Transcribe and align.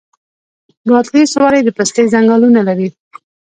بادغیس 0.89 1.31
ولې 1.41 1.61
د 1.63 1.69
پستې 1.77 2.01
ځنګلونه 2.13 2.61
لري؟ 2.67 2.87